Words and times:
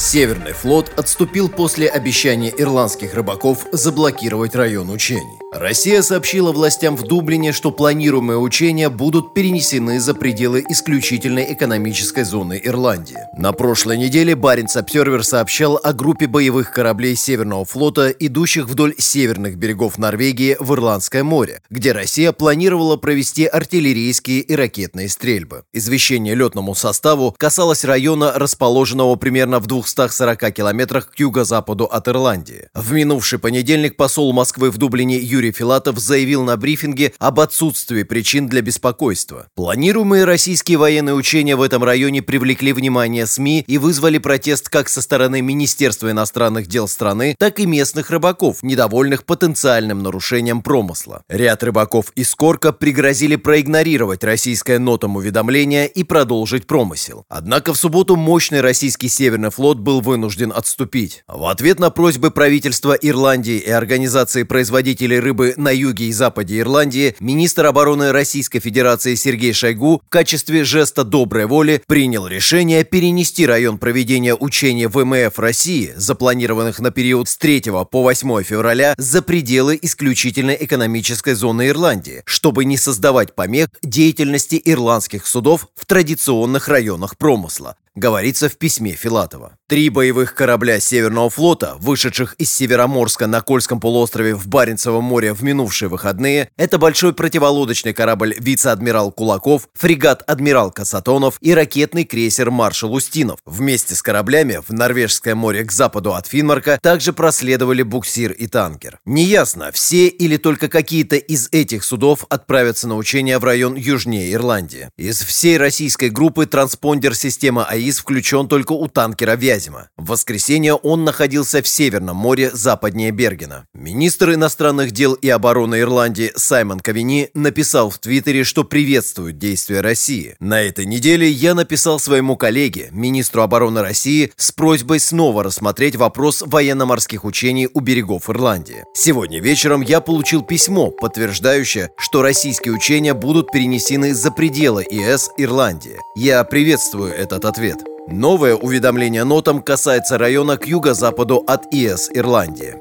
Северный 0.00 0.54
флот 0.54 0.90
отступил 0.96 1.50
после 1.50 1.86
обещания 1.86 2.50
ирландских 2.56 3.12
рыбаков 3.12 3.66
заблокировать 3.70 4.54
район 4.54 4.88
учений. 4.88 5.38
Россия 5.52 6.00
сообщила 6.00 6.52
властям 6.52 6.96
в 6.96 7.02
Дублине, 7.02 7.52
что 7.52 7.70
планируемые 7.70 8.38
учения 8.38 8.88
будут 8.88 9.34
перенесены 9.34 10.00
за 10.00 10.14
пределы 10.14 10.64
исключительной 10.68 11.52
экономической 11.52 12.22
зоны 12.22 12.58
Ирландии. 12.62 13.18
На 13.36 13.52
прошлой 13.52 13.98
неделе 13.98 14.36
Баренц 14.36 14.76
Обсервер 14.76 15.24
сообщал 15.24 15.78
о 15.82 15.92
группе 15.92 16.28
боевых 16.28 16.70
кораблей 16.72 17.16
Северного 17.16 17.64
флота, 17.64 18.08
идущих 18.08 18.68
вдоль 18.68 18.94
северных 18.96 19.56
берегов 19.56 19.98
Норвегии 19.98 20.56
в 20.60 20.72
Ирландское 20.72 21.24
море, 21.24 21.60
где 21.68 21.92
Россия 21.92 22.32
планировала 22.32 22.96
провести 22.96 23.44
артиллерийские 23.44 24.40
и 24.40 24.54
ракетные 24.54 25.08
стрельбы. 25.08 25.64
Извещение 25.74 26.36
летному 26.36 26.74
составу 26.76 27.34
касалось 27.36 27.84
района, 27.84 28.32
расположенного 28.36 29.16
примерно 29.16 29.58
в 29.58 29.66
240 29.94 30.52
километрах 30.52 31.10
к 31.10 31.18
юго-западу 31.18 31.84
от 31.84 32.08
Ирландии. 32.08 32.68
В 32.74 32.92
минувший 32.92 33.38
понедельник 33.38 33.96
посол 33.96 34.32
Москвы 34.32 34.70
в 34.70 34.78
Дублине 34.78 35.18
Юрий 35.18 35.52
Филатов 35.52 35.98
заявил 35.98 36.44
на 36.44 36.56
брифинге 36.56 37.12
об 37.18 37.40
отсутствии 37.40 38.02
причин 38.02 38.46
для 38.46 38.62
беспокойства. 38.62 39.48
Планируемые 39.54 40.24
российские 40.24 40.78
военные 40.78 41.14
учения 41.14 41.56
в 41.56 41.62
этом 41.62 41.82
районе 41.82 42.22
привлекли 42.22 42.72
внимание 42.72 43.26
СМИ 43.26 43.64
и 43.66 43.78
вызвали 43.78 44.18
протест 44.18 44.68
как 44.68 44.88
со 44.88 45.02
стороны 45.02 45.42
Министерства 45.42 46.10
иностранных 46.10 46.66
дел 46.66 46.86
страны, 46.88 47.34
так 47.38 47.58
и 47.58 47.66
местных 47.66 48.10
рыбаков, 48.10 48.62
недовольных 48.62 49.24
потенциальным 49.24 50.02
нарушением 50.02 50.62
промысла. 50.62 51.22
Ряд 51.28 51.62
рыбаков 51.62 52.12
из 52.14 52.34
Корка 52.34 52.72
пригрозили 52.72 53.36
проигнорировать 53.36 54.24
российское 54.24 54.78
нотом 54.78 55.16
уведомление 55.16 55.88
и 55.88 56.04
продолжить 56.04 56.66
промысел. 56.66 57.24
Однако 57.28 57.72
в 57.72 57.76
субботу 57.76 58.16
мощный 58.16 58.60
российский 58.60 59.08
Северный 59.08 59.50
флот 59.50 59.79
был 59.80 60.00
вынужден 60.00 60.52
отступить. 60.54 61.24
В 61.26 61.46
ответ 61.46 61.80
на 61.80 61.90
просьбы 61.90 62.30
правительства 62.30 62.92
Ирландии 62.92 63.58
и 63.58 63.70
организации 63.70 64.44
производителей 64.44 65.18
рыбы 65.18 65.54
на 65.56 65.70
юге 65.70 66.06
и 66.06 66.12
западе 66.12 66.60
Ирландии, 66.60 67.16
министр 67.20 67.66
обороны 67.66 68.12
Российской 68.12 68.60
Федерации 68.60 69.14
Сергей 69.14 69.52
Шойгу 69.52 70.02
в 70.06 70.08
качестве 70.08 70.64
жеста 70.64 71.04
доброй 71.04 71.46
воли 71.46 71.82
принял 71.86 72.26
решение 72.26 72.84
перенести 72.84 73.46
район 73.46 73.78
проведения 73.78 74.34
учений 74.34 74.86
ВМФ 74.86 75.38
России, 75.38 75.92
запланированных 75.96 76.78
на 76.80 76.90
период 76.90 77.28
с 77.28 77.36
3 77.36 77.62
по 77.90 78.02
8 78.02 78.42
февраля, 78.42 78.94
за 78.96 79.22
пределы 79.22 79.78
исключительной 79.80 80.56
экономической 80.60 81.34
зоны 81.34 81.68
Ирландии, 81.68 82.22
чтобы 82.24 82.64
не 82.64 82.76
создавать 82.76 83.34
помех 83.34 83.68
деятельности 83.82 84.60
ирландских 84.64 85.26
судов 85.26 85.68
в 85.74 85.86
традиционных 85.86 86.68
районах 86.68 87.16
промысла 87.16 87.76
говорится 87.94 88.48
в 88.48 88.56
письме 88.56 88.92
Филатова. 88.92 89.56
Три 89.68 89.88
боевых 89.88 90.34
корабля 90.34 90.80
Северного 90.80 91.30
флота, 91.30 91.76
вышедших 91.78 92.34
из 92.38 92.52
Североморска 92.52 93.26
на 93.26 93.40
Кольском 93.40 93.80
полуострове 93.80 94.34
в 94.34 94.48
Баренцевом 94.48 95.04
море 95.04 95.32
в 95.32 95.42
минувшие 95.42 95.88
выходные, 95.88 96.48
это 96.56 96.78
большой 96.78 97.14
противолодочный 97.14 97.92
корабль 97.92 98.34
вице-адмирал 98.38 99.12
Кулаков, 99.12 99.68
фрегат 99.74 100.22
адмирал 100.28 100.70
Касатонов 100.70 101.36
и 101.40 101.54
ракетный 101.54 102.04
крейсер 102.04 102.50
маршал 102.50 102.92
Устинов. 102.92 103.38
Вместе 103.44 103.94
с 103.94 104.02
кораблями 104.02 104.60
в 104.66 104.72
Норвежское 104.72 105.34
море 105.34 105.64
к 105.64 105.72
западу 105.72 106.14
от 106.14 106.26
Финмарка 106.26 106.78
также 106.82 107.12
проследовали 107.12 107.82
буксир 107.82 108.32
и 108.32 108.46
танкер. 108.46 108.98
Неясно, 109.04 109.70
все 109.72 110.08
или 110.08 110.36
только 110.36 110.68
какие-то 110.68 111.16
из 111.16 111.48
этих 111.52 111.84
судов 111.84 112.24
отправятся 112.28 112.88
на 112.88 112.96
учения 112.96 113.38
в 113.38 113.44
район 113.44 113.74
южнее 113.74 114.32
Ирландии. 114.32 114.88
Из 114.96 115.20
всей 115.20 115.58
российской 115.58 116.10
группы 116.10 116.46
транспондер 116.46 117.14
системы 117.14 117.64
АИС 117.80 117.90
ИС 117.90 117.98
включен 117.98 118.46
только 118.46 118.72
у 118.72 118.88
танкера 118.88 119.36
«Вязьма». 119.36 119.88
В 119.96 120.10
воскресенье 120.10 120.74
он 120.74 121.04
находился 121.04 121.62
в 121.62 121.68
Северном 121.68 122.16
море 122.16 122.50
западнее 122.52 123.10
Бергена. 123.10 123.64
Министр 123.74 124.34
иностранных 124.34 124.90
дел 124.90 125.14
и 125.14 125.28
обороны 125.28 125.80
Ирландии 125.80 126.32
Саймон 126.36 126.80
Кавини 126.80 127.30
написал 127.34 127.90
в 127.90 127.98
Твиттере, 127.98 128.44
что 128.44 128.64
приветствует 128.64 129.38
действия 129.38 129.80
России. 129.80 130.36
На 130.40 130.60
этой 130.62 130.84
неделе 130.84 131.28
я 131.28 131.54
написал 131.54 131.98
своему 131.98 132.36
коллеге, 132.36 132.88
министру 132.92 133.42
обороны 133.42 133.82
России, 133.82 134.32
с 134.36 134.52
просьбой 134.52 135.00
снова 135.00 135.42
рассмотреть 135.42 135.96
вопрос 135.96 136.42
военно-морских 136.46 137.24
учений 137.24 137.68
у 137.72 137.80
берегов 137.80 138.28
Ирландии. 138.28 138.84
Сегодня 138.94 139.40
вечером 139.40 139.80
я 139.80 140.00
получил 140.00 140.42
письмо, 140.42 140.90
подтверждающее, 140.90 141.90
что 141.96 142.22
российские 142.22 142.74
учения 142.74 143.14
будут 143.14 143.50
перенесены 143.50 144.14
за 144.14 144.30
пределы 144.30 144.84
ИС 144.88 145.30
Ирландии. 145.38 145.98
Я 146.16 146.44
приветствую 146.44 147.12
этот 147.12 147.44
ответ. 147.44 147.69
Новое 148.12 148.56
уведомление 148.56 149.22
нотам 149.22 149.62
касается 149.62 150.18
района 150.18 150.56
к 150.56 150.66
юго-западу 150.66 151.44
от 151.46 151.72
ИС 151.72 152.10
Ирландии. 152.12 152.74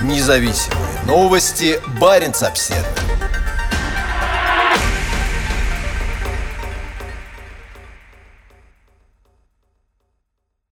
Независимые 0.00 1.00
новости. 1.06 1.80
Барин 2.00 2.32
обседный. 2.40 2.99